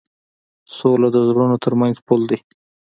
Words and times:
سوله 0.75 1.07
د 1.15 1.17
زړونو 1.27 1.55
تر 1.63 1.73
منځ 1.79 1.95
پُل 2.07 2.21
دی. 2.29 2.39